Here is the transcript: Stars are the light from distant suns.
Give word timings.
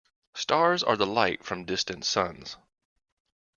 Stars 0.33 0.81
are 0.81 0.97
the 0.97 1.05
light 1.05 1.43
from 1.45 1.63
distant 1.65 2.05
suns. 2.05 2.57